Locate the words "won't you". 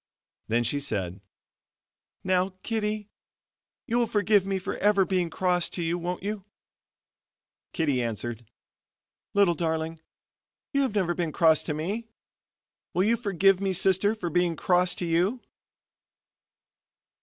5.99-6.43